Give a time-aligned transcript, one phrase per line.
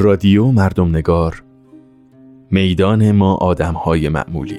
[0.00, 1.42] رادیو مردم نگار.
[2.50, 4.58] میدان ما آدم های معمولی.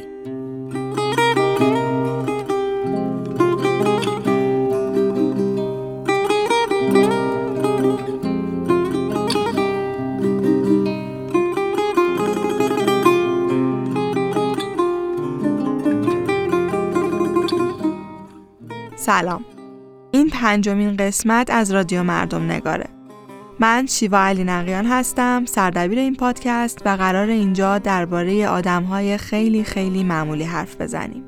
[18.95, 19.45] سلام.
[20.11, 22.98] این پنجمین قسمت از رادیو مردم نگاره.
[23.59, 30.03] من شیوا علی نقیان هستم سردبیر این پادکست و قرار اینجا درباره آدمهای خیلی خیلی
[30.03, 31.23] معمولی حرف بزنیم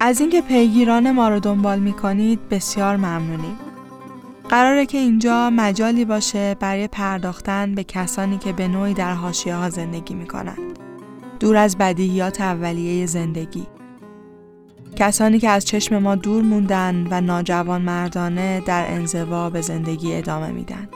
[0.00, 3.58] از اینکه پیگیران ما رو دنبال می کنید بسیار ممنونیم.
[4.48, 9.70] قراره که اینجا مجالی باشه برای پرداختن به کسانی که به نوعی در حاشیه ها
[9.70, 10.79] زندگی می کنند.
[11.40, 13.66] دور از بدیهیات اولیه زندگی.
[14.96, 20.50] کسانی که از چشم ما دور موندن و ناجوان مردانه در انزوا به زندگی ادامه
[20.50, 20.88] میدن.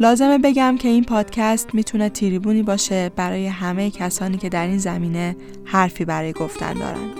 [0.00, 5.36] لازمه بگم که این پادکست می‌تونه تیریبونی باشه برای همه کسانی که در این زمینه
[5.64, 7.12] حرفی برای گفتن دارند.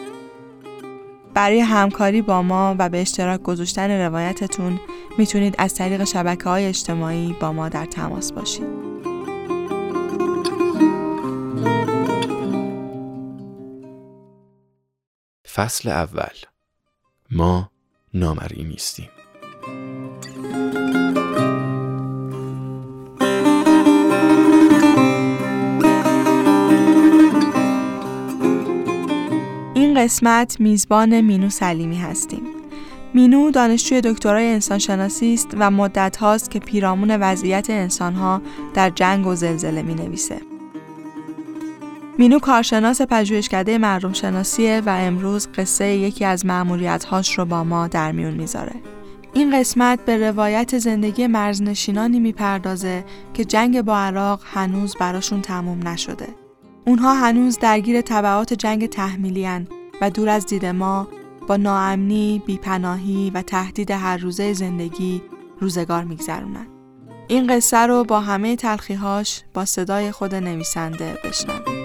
[1.34, 4.80] برای همکاری با ما و به اشتراک گذاشتن روایتتون
[5.18, 8.91] می‌تونید از طریق شبکه های اجتماعی با ما در تماس باشید.
[15.54, 16.36] فصل اول
[17.30, 17.70] ما
[18.14, 19.08] نامری نیستیم
[29.74, 32.42] این قسمت میزبان مینو سلیمی هستیم.
[33.14, 38.42] مینو دانشجوی دکترای انسانشناسی است و مدت هاست که پیرامون وضعیت انسانها
[38.74, 40.51] در جنگ و زلزله می نویسه.
[42.22, 46.44] مینو کارشناس پژوهشکده مردم شناسیه و امروز قصه یکی از
[47.04, 48.72] هاش رو با ما در میون می‌ذاره.
[49.32, 56.28] این قسمت به روایت زندگی مرزنشینانی می‌پردازه که جنگ با عراق هنوز براشون تموم نشده.
[56.86, 59.48] اونها هنوز درگیر طبعات جنگ تحمیلی
[60.00, 61.08] و دور از دید ما
[61.48, 65.22] با ناامنی، بیپناهی و تهدید هر روزه زندگی
[65.60, 66.66] روزگار میگذرونن.
[67.28, 71.81] این قصه رو با همه تلخیهاش با صدای خود نویسنده بشنویم.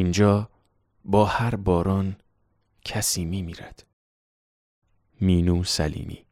[0.00, 0.48] اینجا
[1.04, 2.16] با هر باران
[2.84, 3.86] کسی می میرد.
[5.20, 6.24] مینو سلیمی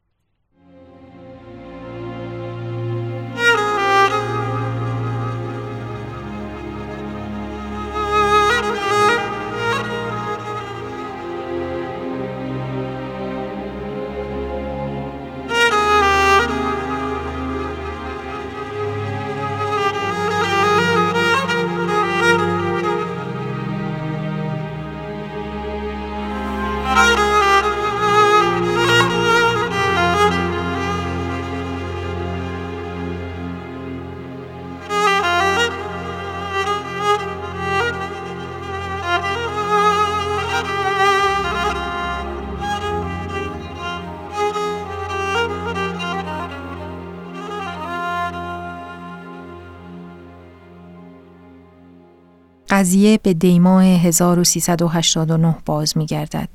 [52.79, 56.49] قضیه به دیماه 1389 باز می گردد.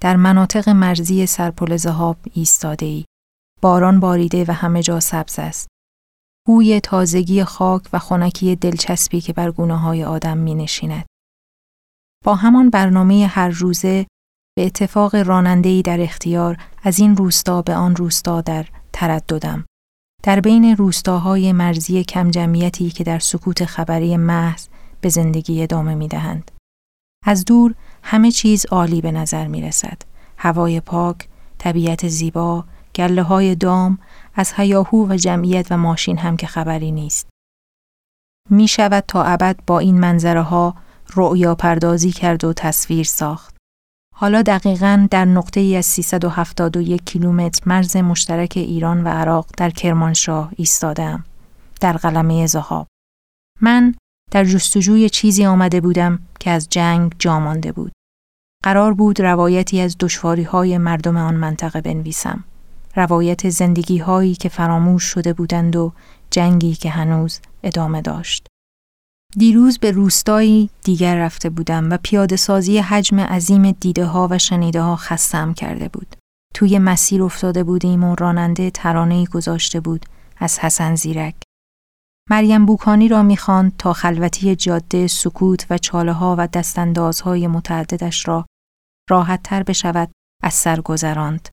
[0.00, 3.04] در مناطق مرزی سرپل زهاب ایستاده ای.
[3.62, 5.68] باران باریده و همه جا سبز است.
[6.46, 11.06] بوی تازگی خاک و خنکی دلچسبی که بر گونه های آدم می نشیند.
[12.24, 14.06] با همان برنامه هر روزه
[14.56, 19.64] به اتفاق رانندهی در اختیار از این روستا به آن روستا در ترددم.
[20.22, 24.66] در بین روستاهای مرزی کم جمعیتی که در سکوت خبری محض
[25.00, 26.50] به زندگی ادامه می دهند.
[27.26, 30.02] از دور همه چیز عالی به نظر می رسد.
[30.38, 31.28] هوای پاک،
[31.58, 32.64] طبیعت زیبا،
[32.94, 33.98] گله های دام،
[34.34, 37.28] از هیاهو و جمعیت و ماشین هم که خبری نیست.
[38.50, 40.74] می شود تا ابد با این منظره ها
[41.14, 43.56] رؤیا پردازی کرد و تصویر ساخت.
[44.14, 50.52] حالا دقیقا در نقطه ای از 371 کیلومتر مرز مشترک ایران و عراق در کرمانشاه
[50.56, 51.24] ایستادم.
[51.80, 52.86] در قلمه زهاب.
[53.60, 53.94] من
[54.30, 57.92] در جستجوی چیزی آمده بودم که از جنگ جا مانده بود.
[58.64, 62.44] قرار بود روایتی از دشواری های مردم آن منطقه بنویسم.
[62.96, 65.92] روایت زندگی هایی که فراموش شده بودند و
[66.30, 68.46] جنگی که هنوز ادامه داشت.
[69.36, 74.82] دیروز به روستایی دیگر رفته بودم و پیاده سازی حجم عظیم دیده ها و شنیده
[74.82, 76.16] ها خستم کرده بود.
[76.54, 80.06] توی مسیر افتاده بودیم و راننده ترانه‌ای گذاشته بود
[80.38, 81.34] از حسن زیرک.
[82.30, 88.46] مریم بوکانی را می‌خواند تا خلوتی جاده سکوت و چاله ها و دستاندازهای متعددش را
[89.10, 90.10] راحت تر بشود
[90.42, 91.48] از سر گذراند.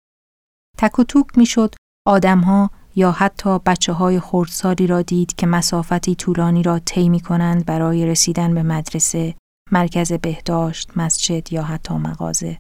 [0.78, 1.76] تک و توک می‌شد
[2.08, 7.66] آدمها یا حتی بچه های خردسالی را دید که مسافتی طولانی را طی می کنند
[7.66, 9.36] برای رسیدن به مدرسه،
[9.72, 12.58] مرکز بهداشت، مسجد یا حتی مغازه.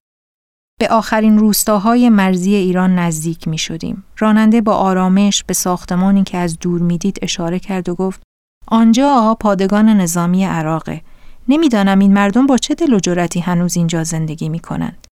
[0.80, 4.04] به آخرین روستاهای مرزی ایران نزدیک می شدیم.
[4.18, 8.22] راننده با آرامش به ساختمانی که از دور می‌دید اشاره کرد و گفت
[8.68, 11.01] آنجا پادگان نظامی عراقه.
[11.48, 15.07] نمی‌دانم این مردم با چه دل و جرأتی هنوز اینجا زندگی می کنند.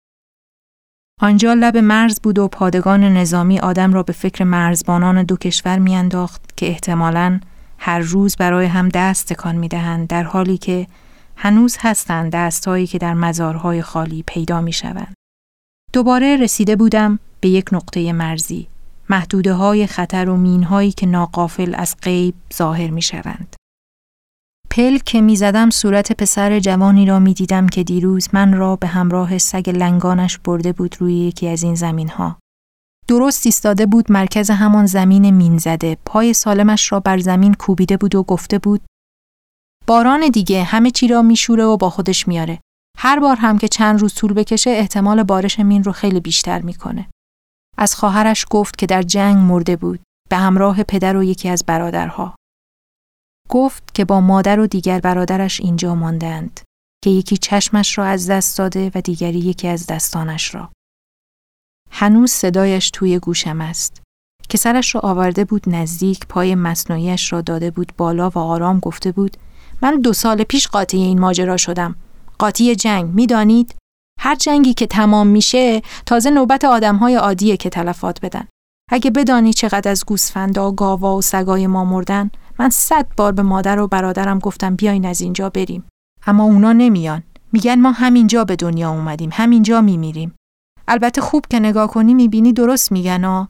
[1.21, 6.57] آنجا لب مرز بود و پادگان نظامی آدم را به فکر مرزبانان دو کشور میانداخت
[6.57, 7.39] که احتمالاً
[7.77, 10.87] هر روز برای هم دست تکان می‌دهند در حالی که
[11.35, 15.18] هنوز هستند دستهایی که در مزارهای خالی پیدا می شوند.
[15.93, 18.67] دوباره رسیده بودم به یک نقطه مرزی
[19.09, 23.55] محدوده های خطر و مین هایی که ناقافل از غیب ظاهر می شوند.
[24.69, 28.87] پل که می زدم صورت پسر جوانی را می دیدم که دیروز من را به
[28.87, 32.39] همراه سگ لنگانش برده بود روی یکی از این زمین ها.
[33.07, 38.15] درست ایستاده بود مرکز همان زمین مین زده پای سالمش را بر زمین کوبیده بود
[38.15, 38.81] و گفته بود
[39.87, 42.59] باران دیگه همه چی را میشوره و با خودش میاره
[43.01, 47.09] هر بار هم که چند روز طول بکشه احتمال بارش مین رو خیلی بیشتر می‌کنه.
[47.77, 49.99] از خواهرش گفت که در جنگ مرده بود
[50.29, 52.35] به همراه پدر و یکی از برادرها.
[53.49, 56.59] گفت که با مادر و دیگر برادرش اینجا ماندند
[57.03, 60.71] که یکی چشمش را از دست داده و دیگری یکی از دستانش را.
[61.91, 64.01] هنوز صدایش توی گوشم است
[64.49, 69.11] که سرش را آورده بود نزدیک پای مصنوعیش را داده بود بالا و آرام گفته
[69.11, 69.37] بود
[69.81, 71.95] من دو سال پیش قاطی این ماجرا شدم
[72.39, 73.75] قاطی جنگ می‌دانید؟
[74.19, 78.47] هر جنگی که تمام میشه تازه نوبت آدمهای عادیه که تلفات بدن.
[78.91, 83.79] اگه بدانی چقدر از گوسفندا گاوا و سگای ما مردن من صد بار به مادر
[83.79, 85.83] و برادرم گفتم بیاین از اینجا بریم.
[86.27, 87.23] اما اونا نمیان.
[87.51, 90.35] میگن ما همینجا به دنیا اومدیم همینجا میمیریم.
[90.87, 93.49] البته خوب که نگاه کنی می‌بینی درست میگن ها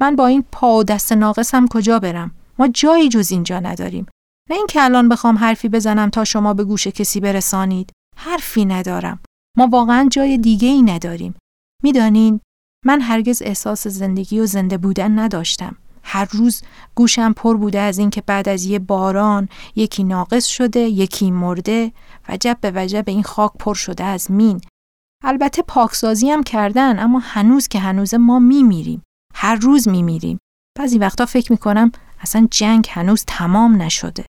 [0.00, 4.06] من با این پا و دست ناقصم کجا برم؟ ما جایی جز اینجا نداریم.
[4.50, 7.90] نه اینکه الان بخوام حرفی بزنم تا شما به گوش کسی برسانید.
[8.22, 9.20] حرفی ندارم.
[9.56, 11.34] ما واقعا جای دیگه ای نداریم.
[11.82, 12.40] می‌دانین
[12.86, 15.76] من هرگز احساس زندگی و زنده بودن نداشتم.
[16.02, 16.62] هر روز
[16.94, 21.92] گوشم پر بوده از اینکه بعد از یه باران یکی ناقص شده، یکی مرده،
[22.28, 24.60] وجب به وجب این خاک پر شده از مین.
[25.24, 29.02] البته پاکسازی هم کردن اما هنوز که هنوز ما میمیریم.
[29.34, 30.38] هر روز میمیریم.
[30.78, 34.24] بعضی وقتا فکر می‌کنم اصلا جنگ هنوز تمام نشده.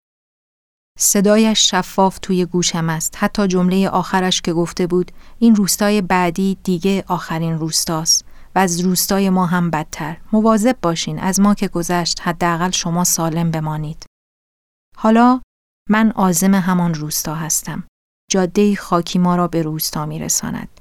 [1.01, 3.15] صدایش شفاف توی گوشم است.
[3.17, 8.25] حتی جمله آخرش که گفته بود این روستای بعدی دیگه آخرین روستاست
[8.55, 10.17] و از روستای ما هم بدتر.
[10.33, 14.07] مواظب باشین از ما که گذشت حداقل شما سالم بمانید.
[14.97, 15.41] حالا
[15.91, 17.85] من عازم همان روستا هستم.
[18.31, 20.81] جاده خاکی ما را به روستا میرساند.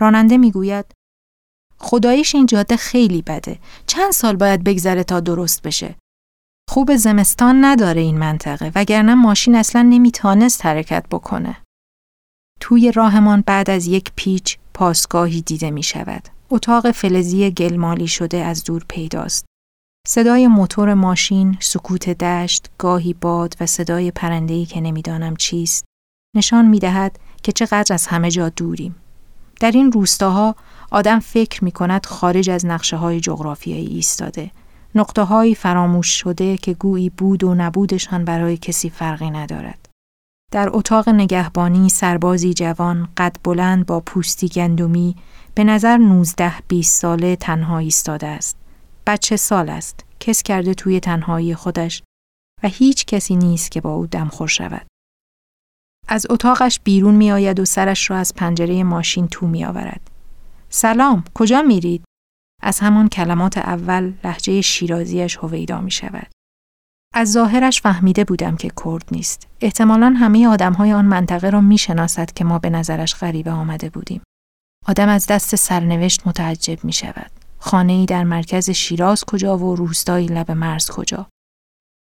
[0.00, 0.86] راننده می‌گوید
[1.78, 3.58] خدایش این جاده خیلی بده.
[3.86, 5.96] چند سال باید بگذره تا درست بشه؟
[6.78, 11.56] خوب زمستان نداره این منطقه وگرنه ماشین اصلا نمیتانست حرکت بکنه.
[12.60, 16.28] توی راهمان بعد از یک پیچ پاسگاهی دیده می شود.
[16.50, 19.44] اتاق فلزی گلمالی شده از دور پیداست.
[20.06, 25.84] صدای موتور ماشین، سکوت دشت، گاهی باد و صدای پرندهی که نمی‌دانم چیست
[26.36, 28.96] نشان می دهد که چقدر از همه جا دوریم.
[29.60, 30.56] در این روستاها
[30.90, 34.50] آدم فکر می کند خارج از نقشه های جغرافیایی ایستاده
[34.98, 39.88] نقطه های فراموش شده که گویی بود و نبودشان برای کسی فرقی ندارد.
[40.52, 45.16] در اتاق نگهبانی سربازی جوان قد بلند با پوستی گندمی
[45.54, 48.56] به نظر 19 20 ساله تنها ایستاده است.
[49.06, 50.04] بچه سال است.
[50.20, 52.02] کس کرده توی تنهایی خودش
[52.62, 54.86] و هیچ کسی نیست که با او دمخور شود.
[56.08, 60.10] از اتاقش بیرون می آید و سرش را از پنجره ماشین تو می آورد.
[60.68, 62.04] سلام، کجا میرید؟
[62.62, 66.26] از همان کلمات اول لحجه شیرازیش هویدا می شود.
[67.14, 69.46] از ظاهرش فهمیده بودم که کرد نیست.
[69.60, 73.90] احتمالا همه آدم های آن منطقه را می شناسد که ما به نظرش غریبه آمده
[73.90, 74.22] بودیم.
[74.86, 77.30] آدم از دست سرنوشت متعجب می شود.
[77.58, 81.26] خانه ای در مرکز شیراز کجا و روستایی لب مرز کجا؟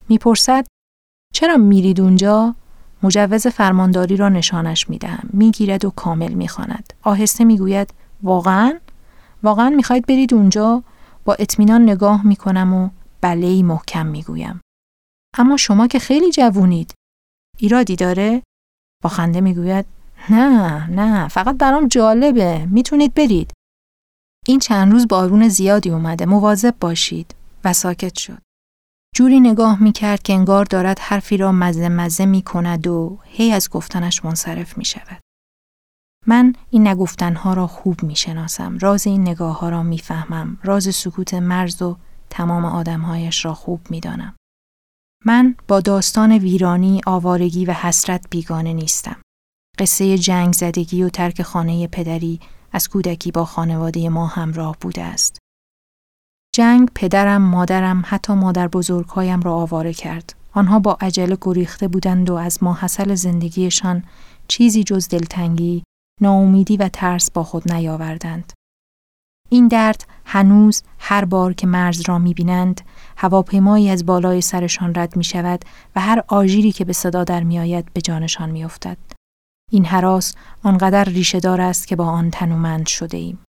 [0.10, 0.66] می‌پرسد
[1.34, 2.56] چرا میرید اونجا؟
[3.04, 5.30] مجوز فرمانداری را نشانش می دهم.
[5.34, 6.94] می گیرد و کامل می خاند.
[7.04, 7.94] آهسته می گوید
[8.24, 8.80] واقعا؟
[9.44, 10.84] واقعا می‌خواید برید اونجا
[11.26, 12.90] با اطمینان نگاه می‌کنم و
[13.22, 14.62] بله محکم می‌گویم
[15.38, 16.94] اما شما که خیلی جوونید
[17.58, 18.44] ایرادی داره؟
[19.04, 19.86] با خنده می‌گوید
[20.30, 23.52] نه نه فقط برام جالبه می‌تونید برید.
[24.48, 28.42] این چند روز بارون زیادی اومده مواظب باشید و ساکت شد.
[29.16, 33.70] جوری نگاه می‌کرد که انگار دارد حرفی را مزه مزه می کند و هی از
[33.70, 35.22] گفتنش منصرف می شود.
[36.28, 38.78] من این نگفتنها را خوب می شناسم.
[38.78, 40.58] راز این نگاه ها را می فهمم.
[40.64, 41.98] راز سکوت مرز و
[42.30, 44.36] تمام آدمهایش را خوب می دانم.
[45.26, 49.18] من با داستان ویرانی، آوارگی و حسرت بیگانه نیستم.
[49.80, 52.40] قصه جنگ زدگی و ترک خانه پدری
[52.72, 55.38] از کودکی با خانواده ما همراه بوده است.
[56.56, 60.36] جنگ پدرم، مادرم، حتی مادر بزرگهایم را آواره کرد.
[60.54, 64.04] آنها با عجله گریخته بودند و از ماحصل زندگیشان
[64.48, 65.84] چیزی جز دلتنگی،
[66.22, 68.54] ناامیدی و ترس با خود نیاوردند.
[69.50, 72.82] این درد هنوز هر بار که مرز را می‌بینند
[73.18, 77.60] هواپیمایی از بالای سرشان رد می شود و هر آژیری که به صدا در می
[77.60, 78.98] آید به جانشان می افتد.
[79.72, 83.40] این حراس آنقدر ریشه دار است که با آن تنومند شده ایم.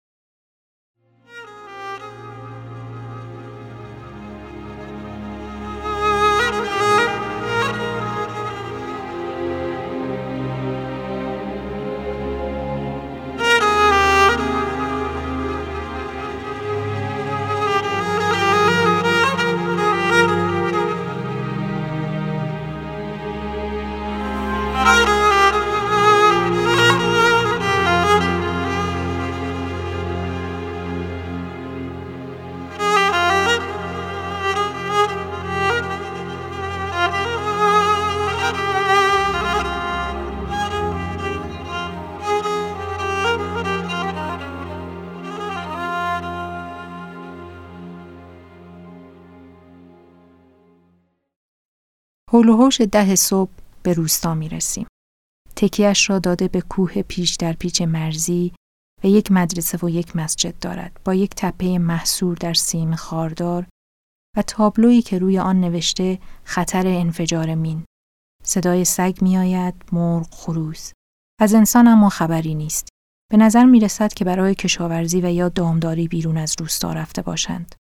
[52.32, 53.50] هول ده صبح
[53.82, 54.86] به روستا می رسیم.
[55.56, 58.52] تکیش را داده به کوه پیش در پیچ مرزی
[59.04, 63.66] و یک مدرسه و یک مسجد دارد با یک تپه محصور در سیم خاردار
[64.36, 67.84] و تابلویی که روی آن نوشته خطر انفجار مین.
[68.44, 70.92] صدای سگ می آید، مرغ، خروس.
[71.40, 72.88] از انسان اما خبری نیست.
[73.30, 77.74] به نظر می رسد که برای کشاورزی و یا دامداری بیرون از روستا رفته باشند.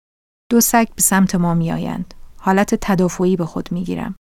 [0.50, 2.14] دو سگ به سمت ما می آیند.
[2.36, 4.14] حالت تدافعی به خود می گیرم.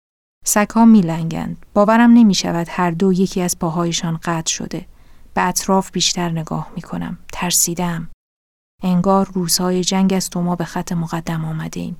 [0.47, 1.65] سگها میلنگند.
[1.73, 4.87] باورم نمی شود هر دو یکی از پاهایشان قطع شده.
[5.33, 7.17] به اطراف بیشتر نگاه می کنم.
[7.33, 8.09] ترسیدم.
[8.83, 11.97] انگار روزهای جنگ است و ما به خط مقدم آمده ایم.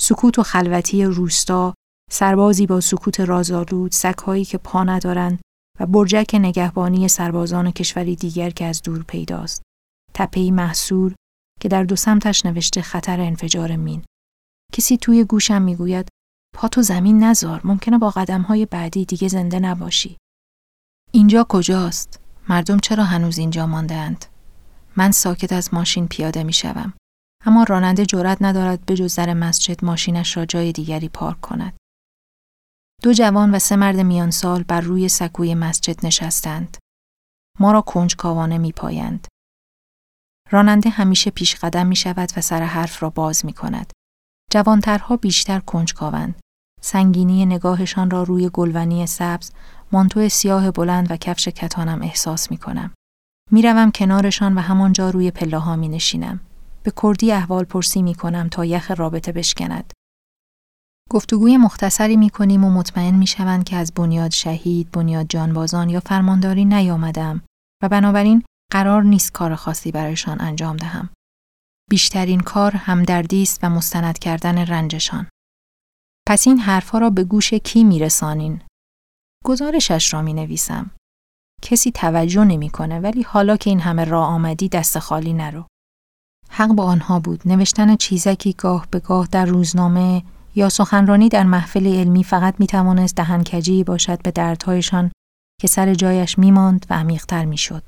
[0.00, 1.74] سکوت و خلوتی روستا،
[2.10, 5.40] سربازی با سکوت رازآلود، سگهایی که پا ندارند
[5.80, 9.62] و برجک نگهبانی سربازان کشوری دیگر که از دور پیداست.
[10.14, 11.14] تپهی محصور
[11.60, 14.04] که در دو سمتش نوشته خطر انفجار مین.
[14.72, 16.08] کسی توی گوشم می‌گوید
[16.54, 20.16] پاتو زمین نزار ممکنه با قدم های بعدی دیگه زنده نباشی.
[21.12, 24.24] اینجا کجاست؟ مردم چرا هنوز اینجا ماندهاند؟
[24.96, 26.92] من ساکت از ماشین پیاده می شوم.
[27.46, 31.76] اما راننده جرأت ندارد به جز در مسجد ماشینش را جای دیگری پارک کند.
[33.02, 36.76] دو جوان و سه مرد میان سال بر روی سکوی مسجد نشستند.
[37.58, 39.28] ما را کنجکاوانه می پایند.
[40.50, 43.92] راننده همیشه پیش قدم می شود و سر حرف را باز می کند.
[44.50, 46.34] جوانترها بیشتر کنجکاوند.
[46.80, 49.50] سنگینی نگاهشان را روی گلونی سبز،
[49.92, 52.90] مانتو سیاه بلند و کفش کتانم احساس می کنم.
[53.50, 56.40] می‌روم کنارشان و همانجا روی پله ها می نشینم.
[56.82, 59.92] به کردی احوال پرسی می کنم تا یخ رابطه بشکند.
[61.10, 66.00] گفتگوی مختصری می کنیم و مطمئن می شوند که از بنیاد شهید، بنیاد جانبازان یا
[66.00, 67.42] فرمانداری نیامدم
[67.82, 68.42] و بنابراین
[68.72, 71.10] قرار نیست کار خاصی برایشان انجام دهم.
[71.90, 75.26] بیشترین کار همدردی است و مستند کردن رنجشان.
[76.28, 78.60] پس این حرفها را به گوش کی میرسانین؟
[79.44, 80.90] گزارشش را می نویسم.
[81.62, 85.64] کسی توجه نمی‌کنه ولی حالا که این همه راه آمدی دست خالی نرو.
[86.50, 90.22] حق با آنها بود نوشتن چیزکی گاه به گاه در روزنامه
[90.54, 95.10] یا سخنرانی در محفل علمی فقط می توانست دهنکجی باشد به دردهایشان
[95.60, 97.82] که سر جایش می ماند و عمیقتر می شد.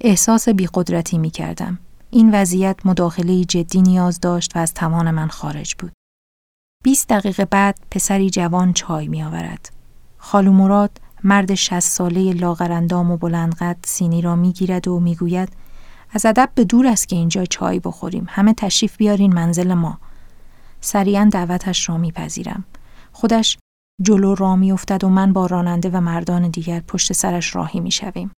[0.00, 1.78] احساس بیقدرتی می کردم.
[2.14, 5.92] این وضعیت مداخله جدی نیاز داشت و از توان من خارج بود.
[6.84, 9.72] 20 دقیقه بعد پسری جوان چای می آورد.
[10.18, 15.52] خالو مراد مرد 60 ساله لاغرندام و بلندقد سینی را می گیرد و می گوید
[16.10, 18.26] از ادب به دور است که اینجا چای بخوریم.
[18.28, 19.98] همه تشریف بیارین منزل ما.
[20.80, 22.64] سریعا دعوتش را میپذیرم.
[23.12, 23.58] خودش
[24.02, 28.30] جلو را میافتد و من با راننده و مردان دیگر پشت سرش راهی می‌شویم.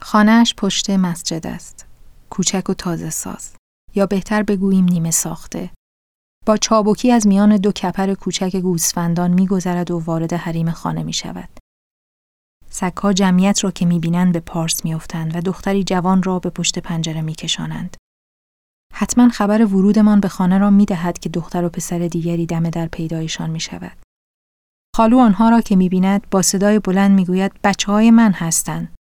[0.00, 1.89] خانهاش پشت مسجد است.
[2.30, 3.56] کوچک و تازه ساز
[3.94, 5.70] یا بهتر بگوییم نیمه ساخته
[6.46, 11.48] با چابکی از میان دو کپر کوچک گوسفندان میگذرد و وارد حریم خانه می شود.
[12.70, 17.20] سگها جمعیت را که می‌بینند به پارس میافتند و دختری جوان را به پشت پنجره
[17.20, 17.96] میکشانند.
[18.94, 23.50] حتما خبر ورودمان به خانه را می‌دهد که دختر و پسر دیگری دم در پیدایشان
[23.50, 23.96] می شود.
[24.96, 28.94] خالو آنها را که می‌بیند با صدای بلند می‌گوید بچه های من هستند.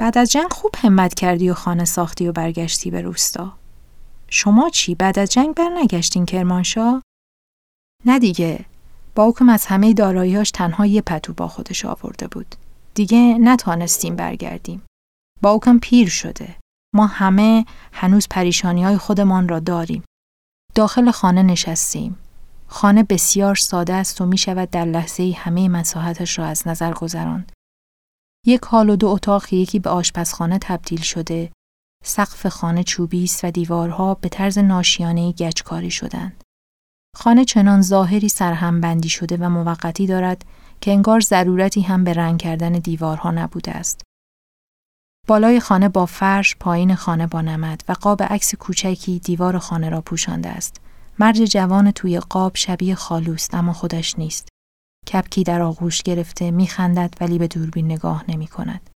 [0.00, 3.52] بعد از جنگ خوب همت کردی و خانه ساختی و برگشتی به روستا.
[4.28, 7.02] شما چی بعد از جنگ برنگشتین کرمانشاه؟
[8.06, 8.64] نه دیگه.
[9.14, 12.54] باوکم از همه داراییاش تنها یه پتو با خودش آورده بود.
[12.94, 14.82] دیگه نتانستیم برگردیم.
[15.42, 16.56] باوکم پیر شده.
[16.94, 20.04] ما همه هنوز پریشانی های خودمان را داریم.
[20.74, 22.18] داخل خانه نشستیم.
[22.66, 27.52] خانه بسیار ساده است و می شود در لحظه همه مساحتش را از نظر گذراند.
[28.46, 31.52] یک حال و دو اتاق یکی به آشپزخانه تبدیل شده،
[32.04, 36.44] سقف خانه چوبی است و دیوارها به طرز ناشیانه گچکاری شدند.
[37.16, 40.44] خانه چنان ظاهری سرهم بندی شده و موقتی دارد
[40.80, 44.02] که انگار ضرورتی هم به رنگ کردن دیوارها نبوده است.
[45.28, 50.00] بالای خانه با فرش، پایین خانه با نمد و قاب عکس کوچکی دیوار خانه را
[50.00, 50.80] پوشانده است.
[51.18, 54.48] مرد جوان توی قاب شبیه خالوست اما خودش نیست.
[55.12, 58.90] کپکی در آغوش گرفته میخندد ولی به دوربین نگاه نمی کند.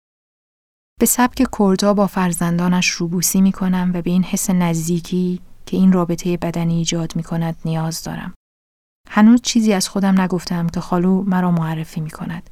[1.00, 5.92] به سبک کردها با فرزندانش روبوسی می کنم و به این حس نزدیکی که این
[5.92, 8.34] رابطه بدنی ایجاد می کند نیاز دارم.
[9.08, 12.50] هنوز چیزی از خودم نگفتم که خالو مرا معرفی می کند.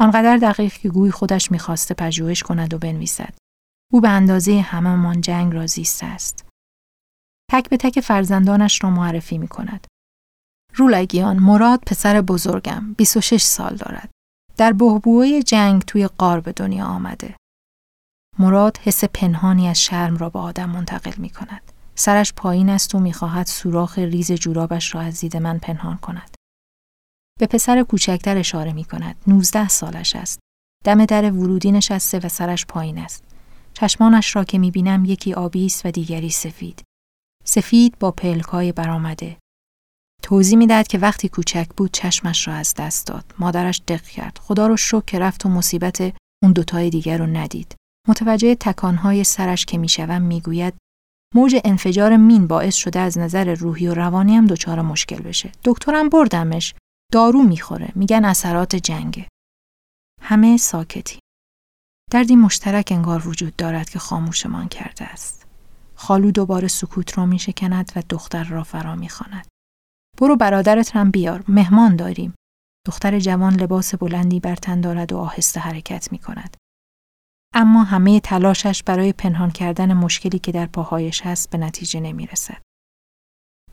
[0.00, 3.34] آنقدر دقیق که گوی خودش می‌خواسته پژوهش کند و بنویسد.
[3.92, 6.48] او به اندازه همهمان جنگ را زیسته است.
[7.50, 9.86] تک به تک فرزندانش را معرفی می کند.
[10.74, 14.10] رولگیان مراد پسر بزرگم 26 سال دارد.
[14.56, 17.36] در بهبوهای جنگ توی قار به دنیا آمده.
[18.38, 21.72] مراد حس پنهانی از شرم را به آدم منتقل می کند.
[21.94, 26.34] سرش پایین است و می‌خواهد سوراخ ریز جورابش را از دید من پنهان کند.
[27.40, 29.16] به پسر کوچکتر اشاره می کند.
[29.26, 30.38] 19 سالش است.
[30.84, 33.24] دم در ورودی نشسته و سرش پایین است.
[33.74, 36.82] چشمانش را که می بینم یکی آبی است و دیگری سفید.
[37.44, 39.36] سفید با پلکای برآمده.
[40.22, 43.34] توضیح می‌دهد که وقتی کوچک بود چشمش را از دست داد.
[43.38, 44.38] مادرش دق کرد.
[44.42, 46.00] خدا رو شکر که رفت و مصیبت
[46.42, 47.74] اون دوتای دیگر رو ندید.
[48.08, 50.74] متوجه تکانهای سرش که می‌شوم می‌گوید
[51.34, 55.52] موج انفجار مین باعث شده از نظر روحی و روانی هم دچار مشکل بشه.
[55.64, 56.74] دکترم بردمش.
[57.12, 57.92] دارو می‌خوره.
[57.94, 59.28] میگن اثرات جنگه.
[60.22, 61.18] همه ساکتی.
[62.10, 65.46] دردی مشترک انگار وجود دارد که خاموشمان کرده است.
[65.94, 69.46] خالو دوباره سکوت را میشکند و دختر را فرا می‌خواند.
[70.20, 71.44] برو برادرت رم بیار.
[71.48, 72.34] مهمان داریم.
[72.86, 76.56] دختر جوان لباس بلندی بر تن دارد و آهسته حرکت می کند.
[77.54, 82.62] اما همه تلاشش برای پنهان کردن مشکلی که در پاهایش هست به نتیجه نمی رسد.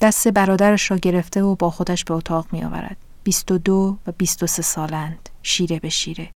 [0.01, 2.97] دست برادرش را گرفته و با خودش به اتاق می آورد.
[3.23, 5.29] 22 و 23 سالند.
[5.43, 6.31] شیره به شیره.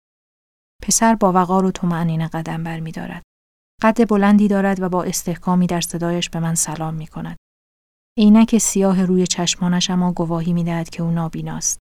[0.82, 3.22] پسر با وقار و طمأنینه قدم بر می دارد.
[3.82, 7.36] قد بلندی دارد و با استحکامی در صدایش به من سلام می کند.
[8.20, 11.78] عینک سیاه روی چشمانش اما گواهی می دهد که او نابیناست.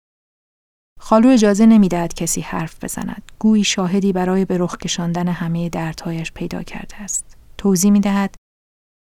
[1.00, 3.32] خالو اجازه نمی‌دهد کسی حرف بزند.
[3.40, 7.38] گویی شاهدی برای به رخ کشاندن همه دردهایش پیدا کرده است.
[7.58, 8.36] توضیح می دهد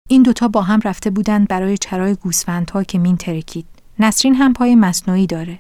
[0.09, 3.65] این دوتا با هم رفته بودند برای چرای گوسفندها که مین ترکید.
[3.99, 5.59] نسرین هم پای مصنوعی داره.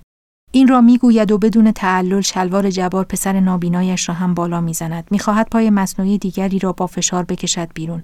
[0.51, 5.07] این را می‌گوید و بدون تعلل شلوار جبار پسر نابینایش را هم بالا می‌زند.
[5.11, 8.03] می‌خواهد پای مصنوعی دیگری را با فشار بکشد بیرون.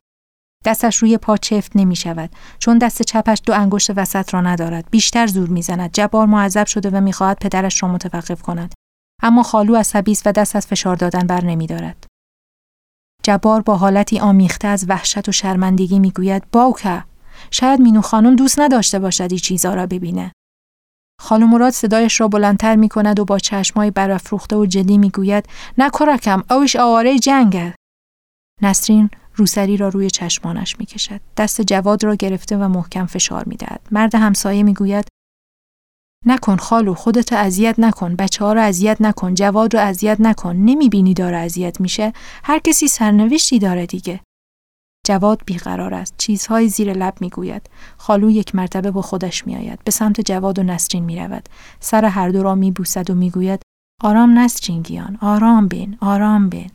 [0.67, 4.88] دستش روی پا چفت نمی شود چون دست چپش دو انگشت وسط را ندارد.
[4.91, 5.91] بیشتر زور می‌زند.
[5.91, 8.73] جبار معذب شده و می‌خواهد پدرش را متوقف کند.
[9.23, 12.08] اما خالو عصبی است و دست از فشار دادن بر نمی دارد.
[13.23, 17.03] جبار با حالتی آمیخته از وحشت و شرمندگی می‌گوید باوکه
[17.51, 20.32] شاید مینو خانم دوست نداشته باشد این چیزا را ببینه.
[21.21, 25.45] خالو مراد صدایش را بلندتر می کند و با چشمای برافروخته و جدی می‌گوید
[25.77, 27.75] نکرکم اوش آواره جنگه.
[28.61, 31.21] نسرین روسری را روی چشمانش می کشد.
[31.37, 33.81] دست جواد را گرفته و محکم فشار می دهد.
[33.91, 35.07] مرد همسایه می گوید
[36.25, 40.89] نکن خالو خودت اذیت نکن بچه ها رو اذیت نکن جواد رو اذیت نکن نمی
[40.89, 44.19] بینی داره اذیت میشه هر کسی سرنوشتی داره دیگه.
[45.07, 46.13] جواد بیقرار است.
[46.17, 47.69] چیزهای زیر لب می‌گوید.
[47.97, 49.83] خالو یک مرتبه با خودش میآید.
[49.83, 51.49] به سمت جواد و نسرین می‌رود.
[51.79, 53.61] سر هر دو را میبوسد و می‌گوید
[54.03, 56.71] آرام نسرین گیان آرام بین آرام بین.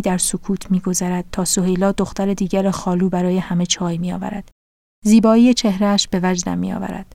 [0.00, 4.50] کمی در سکوت میگذرد تا سهیلا دختر دیگر خالو برای همه چای میآورد.
[5.04, 7.12] زیبایی چهرهش به وجدم میآورد.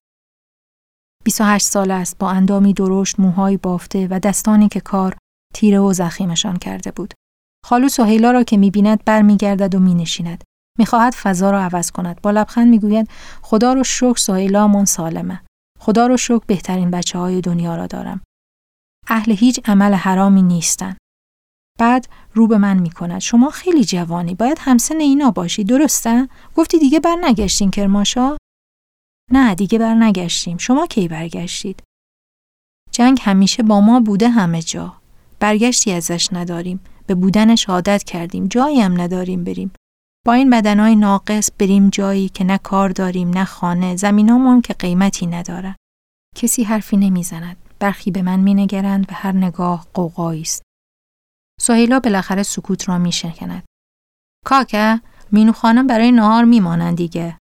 [1.24, 5.18] 28 سال است با اندامی درشت موهای بافته و دستانی که کار
[5.54, 7.14] تیره و زخیمشان کرده بود.
[7.66, 10.44] خالو سهیلا را که می‌بیند برمیگردد و مینشیند.
[10.80, 12.22] می‌خواهد فضا را عوض کند.
[12.22, 13.10] با لبخند می‌گوید
[13.42, 15.42] خدا رو شکر سهیلامون سالمه.
[15.80, 18.22] خدا رو شکر بهترین بچه های دنیا را دارم.
[19.08, 20.98] اهل هیچ عمل حرامی نیستن.
[21.80, 23.20] بعد رو به من می کند.
[23.20, 24.36] شما خیلی جوانی.
[24.36, 25.64] باید همسن اینا باشی.
[25.64, 28.38] درسته؟ گفتی دیگه بر نگشتین کرماشا؟
[29.32, 30.58] نه دیگه بر نگشتیم.
[30.58, 31.84] شما کی برگشتید؟
[32.92, 34.94] جنگ همیشه با ما بوده همه جا.
[35.40, 36.80] برگشتی ازش نداریم.
[37.08, 38.48] به بودنش عادت کردیم.
[38.48, 39.72] جایی هم نداریم بریم.
[40.26, 45.28] با این بدنهای ناقص بریم جایی که نه کار داریم نه خانه زمینامون که قیمتی
[45.28, 45.76] نداره.
[46.36, 47.58] کسی حرفی نمی‌زند.
[47.80, 50.65] برخی به من مینگرند و هر نگاه قوقایی است.
[51.62, 53.64] سهیلا بالاخره سکوت را میشکند.
[54.46, 57.38] کاکه مینو خانم برای نهار میمانند دیگه.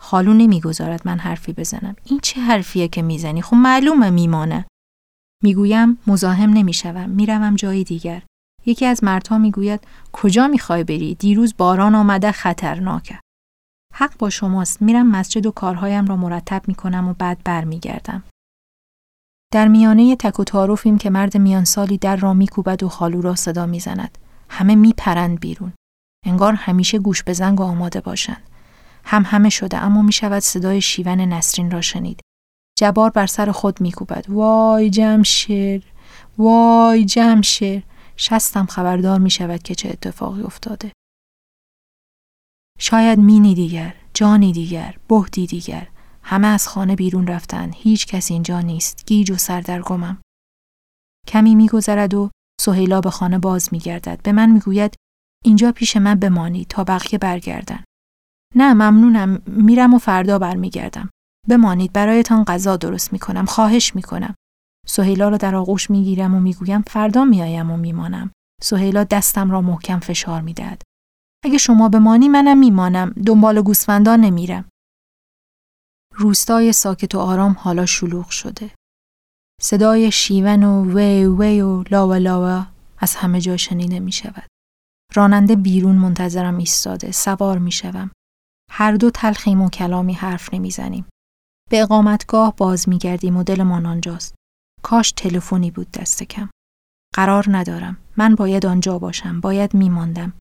[0.00, 1.96] خالو نمی‌گذارد من حرفی بزنم.
[2.04, 4.66] این چه حرفیه که می‌زنی؟ خب معلومه میمانه.
[5.42, 7.10] می‌گویم مزاحم نمی‌شوم.
[7.10, 8.22] می‌روم جای دیگر.
[8.66, 9.80] یکی از مردها می‌گوید
[10.12, 13.20] کجا می‌خوای بری؟ دیروز باران آمده خطرناکه.
[13.94, 14.82] حق با شماست.
[14.82, 18.22] میرم مسجد و کارهایم را مرتب می‌کنم و بعد برمیگردم.
[19.52, 23.34] در میانه تک و تعارفیم که مرد میان سالی در را میکوبد و خالو را
[23.34, 24.18] صدا می‌زند.
[24.48, 25.72] همه میپرند بیرون.
[26.26, 28.42] انگار همیشه گوش به زنگ و آماده باشند.
[29.04, 32.20] هم همه شده اما می شود صدای شیون نسرین را شنید.
[32.78, 34.24] جبار بر سر خود میکوبد.
[34.28, 35.84] وای جمشیر
[36.38, 37.82] وای جمشیر
[38.16, 40.92] شستم خبردار می شود که چه اتفاقی افتاده.
[42.78, 45.88] شاید مینی دیگر، جانی دیگر، بهدی دیگر،
[46.28, 50.18] همه از خانه بیرون رفتن، هیچ کس اینجا نیست، گیج و سردرگمم.
[51.28, 54.22] کمی میگذرد و سهیلا به خانه باز میگردد.
[54.22, 54.94] به من می‌گوید
[55.44, 57.84] اینجا پیش من بمانی تا بقیه برگردن.
[58.54, 61.10] نه ممنونم میرم و فردا برمیگردم.
[61.48, 64.34] بمانید برایتان غذا درست می‌کنم خواهش می‌کنم.
[64.86, 68.30] سهیلا را در آغوش می‌گیرم و می‌گویم فردا میایم و میمانم.
[68.62, 70.82] سهیلا دستم را محکم فشار می‌دهد.
[71.44, 73.14] اگه شما بمانی منم میمانم.
[73.26, 74.68] دنبال گوسفندان نمیرم.
[76.18, 78.70] روستای ساکت و آرام حالا شلوغ شده.
[79.60, 82.66] صدای شیون و وی وی و لاوا لاوا
[82.98, 84.46] از همه جا شنیده می شود.
[85.14, 87.12] راننده بیرون منتظرم ایستاده.
[87.12, 88.10] سوار می شوم.
[88.70, 91.06] هر دو تلخیم و کلامی حرف نمی‌زنیم.
[91.70, 94.34] به اقامتگاه باز می گردیم و دلمان آنجاست.
[94.82, 96.48] کاش تلفنی بود دست کم.
[97.14, 97.96] قرار ندارم.
[98.16, 99.40] من باید آنجا باشم.
[99.40, 100.32] باید میماندم.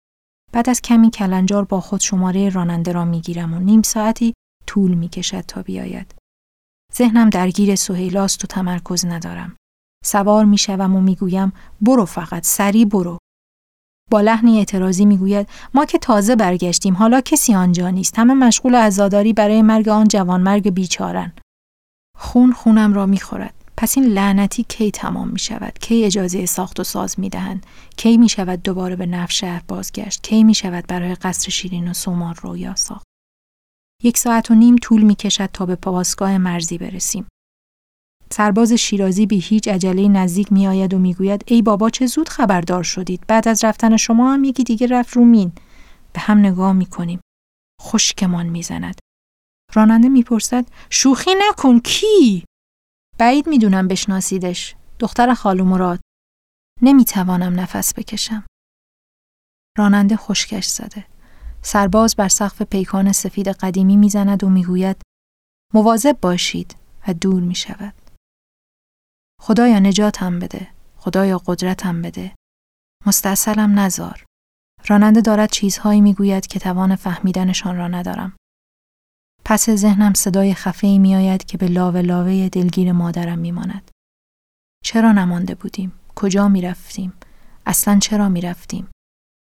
[0.53, 4.33] بعد از کمی کلنجار با خود شماره راننده را می‌گیرم و نیم ساعتی
[4.67, 6.15] طول می کشد تا بیاید.
[6.95, 9.56] ذهنم درگیر سهیلاست و تمرکز ندارم.
[10.06, 13.17] سوار می و می گویم برو فقط سری برو.
[14.12, 18.75] با لحنی اعتراضی می گوید ما که تازه برگشتیم حالا کسی آنجا نیست همه مشغول
[18.75, 21.34] عزاداری برای مرگ آن جوان مرگ بیچارن.
[22.17, 23.54] خون خونم را می خورد.
[23.78, 27.65] پس این لعنتی کی تمام می شود؟ کی اجازه ساخت و ساز می دهند؟
[27.97, 31.93] کی می شود دوباره به نفت شهر بازگشت؟ کی می شود برای قصر شیرین و
[31.93, 33.06] سومار رویا ساخت؟
[34.05, 37.27] یک ساعت و نیم طول می کشد تا به پاسگاه مرزی برسیم.
[38.31, 42.83] سرباز شیرازی بی هیچ عجله نزدیک می آید و می‌گوید ای بابا چه زود خبردار
[42.83, 43.27] شدید.
[43.27, 45.51] بعد از رفتن شما هم یکی دیگه رفت رو مین.
[46.13, 47.19] به هم نگاه می کنیم
[47.81, 48.99] خشکمان می‌زند.
[49.73, 52.45] راننده می‌پرسد شوخی نکن کی؟
[53.17, 54.75] بعید می‌دونم بشناسیدش.
[54.99, 55.99] دختر خالو مراد.
[56.81, 58.45] نمی‌توانم نفس بکشم.
[59.77, 61.14] راننده خشکش زده.
[61.65, 65.01] سرباز بر سقف پیکان سفید قدیمی می‌زند و می‌گوید
[65.73, 66.75] مواظب باشید
[67.08, 67.93] و دور می شود.
[69.41, 70.67] خدایا نجاتم بده.
[70.97, 72.36] خدایا قدرتم بده.
[73.06, 74.23] مستاصلم نزار.
[74.88, 78.36] راننده دارد چیزهایی می‌گوید که توان فهمیدنشان را ندارم.
[79.45, 83.91] پس ذهنم صدای خفه می آید که به لاوه لاوه دلگیر مادرم می ماند.
[84.84, 87.13] چرا نمانده بودیم؟ کجا می رفتیم؟
[87.65, 88.88] اصلا چرا می رفتیم؟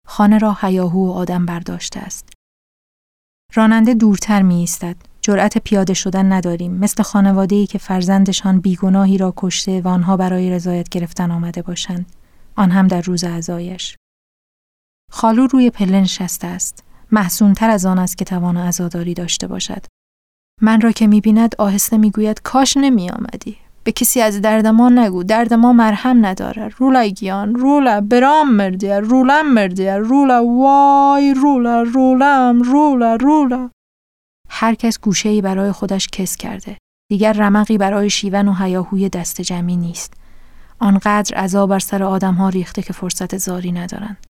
[0.06, 2.28] خانه را حیاهو و آدم برداشته است.
[3.54, 4.96] راننده دورتر می ایستد.
[5.20, 10.50] جرأت پیاده شدن نداریم مثل خانواده ای که فرزندشان بیگناهی را کشته و آنها برای
[10.50, 12.12] رضایت گرفتن آمده باشند.
[12.56, 13.96] آن هم در روز عزایش.
[15.10, 16.84] خالو روی پله نشسته است.
[17.12, 19.86] محسونتر از آن است که توان عزاداری داشته باشد.
[20.60, 23.58] من را که می‌بیند آهسته می‌گوید کاش نمی آمدی.
[23.84, 28.98] به کسی از درد ما نگو درد ما مرهم نداره رولا گیان رولا برام مردیه
[28.98, 33.70] رولم مردیه رولا وای رولا رولم رولا رولا
[34.48, 36.78] هر کس گوشه برای خودش کس کرده
[37.10, 40.14] دیگر رمقی برای شیون و هیاهوی دست جمعی نیست
[40.78, 44.26] آنقدر عذاب بر سر آدم ها ریخته که فرصت زاری ندارند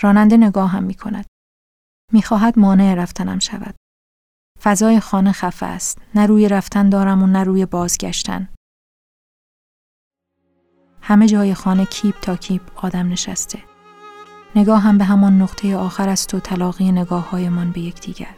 [0.00, 1.26] راننده نگاه هم می کند.
[2.12, 3.74] می خواهد مانع رفتنم شود.
[4.62, 5.98] فضای خانه خفه است.
[6.14, 8.48] نه روی رفتن دارم و نه روی بازگشتن.
[11.02, 13.58] همه جای خانه کیپ تا کیپ آدم نشسته.
[14.56, 18.34] نگاه هم به همان نقطه آخر است و تلاقی نگاه هایمان به یکدیگر.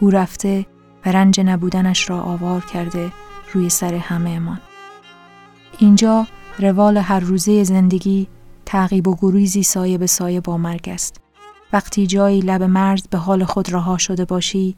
[0.00, 0.66] او رفته
[1.06, 3.12] و رنج نبودنش را آوار کرده
[3.52, 4.60] روی سر همه امان.
[5.78, 6.26] اینجا
[6.58, 8.28] روال هر روزه زندگی
[8.66, 11.20] تعقیب و گریزی سایه به سایه با مرگ است.
[11.72, 14.76] وقتی جایی لب مرز به حال خود رها شده باشی،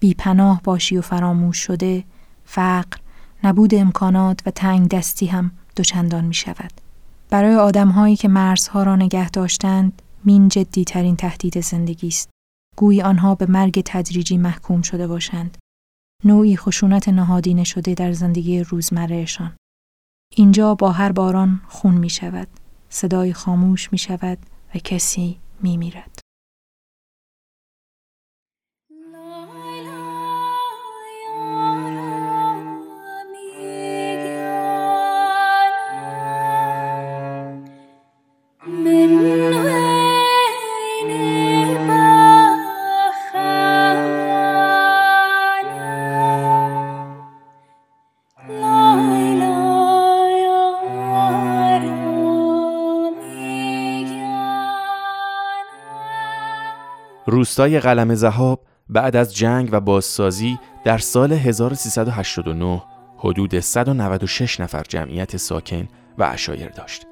[0.00, 2.04] بی پناه باشی و فراموش شده،
[2.44, 2.98] فقر،
[3.44, 6.72] نبود امکانات و تنگ دستی هم دوچندان می شود.
[7.30, 12.30] برای آدمهایی که مرزها را نگه داشتند، مین جدی ترین تهدید زندگی است.
[12.76, 15.58] گویی آنها به مرگ تدریجی محکوم شده باشند.
[16.24, 19.56] نوعی خشونت نهادینه شده در زندگی روزمرهشان.
[20.36, 22.48] اینجا با هر باران خون می شود.
[22.88, 24.38] صدای خاموش می شود
[24.74, 26.23] و کسی می میرد.
[57.26, 62.82] روستای قلم زهاب بعد از جنگ و بازسازی در سال 1389
[63.16, 67.06] حدود 196 نفر جمعیت ساکن و اشایر داشت.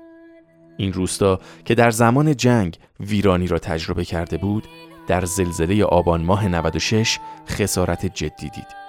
[0.76, 4.64] این روستا که در زمان جنگ ویرانی را تجربه کرده بود،
[5.06, 8.82] در زلزله آبان ماه 96 خسارت جدی دید.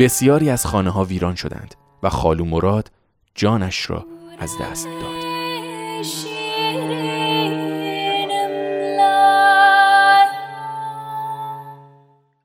[0.00, 2.90] بسیاری از خانه ها ویران شدند و خالو مراد
[3.34, 4.06] جانش را
[4.38, 5.30] از دست داد.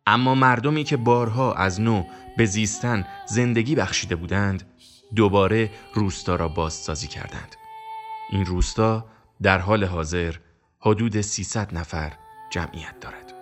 [0.07, 2.03] اما مردمی که بارها از نو
[2.37, 4.63] به زیستن زندگی بخشیده بودند
[5.15, 7.55] دوباره روستا را بازسازی کردند.
[8.31, 9.05] این روستا
[9.41, 10.35] در حال حاضر
[10.79, 12.13] حدود 300 نفر
[12.49, 13.33] جمعیت دارد.